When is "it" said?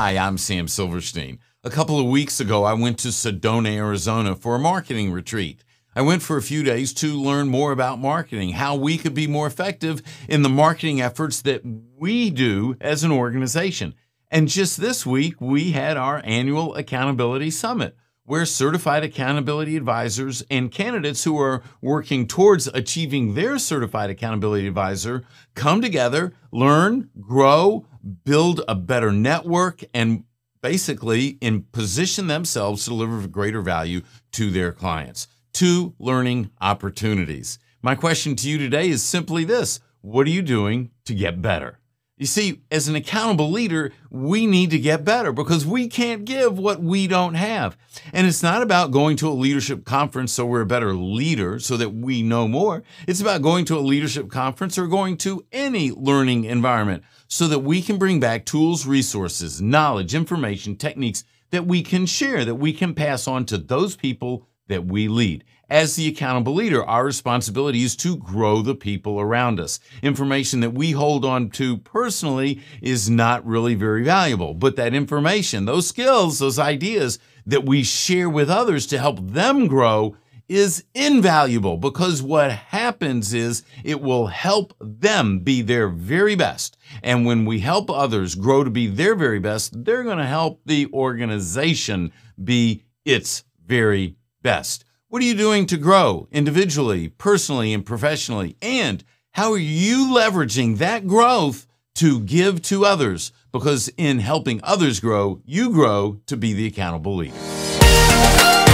83.84-84.00